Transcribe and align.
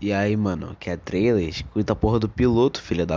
E 0.00 0.12
aí, 0.12 0.36
mano, 0.36 0.76
quer 0.76 0.96
trailer? 0.98 1.48
Escuta 1.48 1.92
a 1.92 1.96
porra 1.96 2.18
do 2.20 2.28
piloto, 2.28 2.80
filha 2.82 3.04
da 3.06 3.16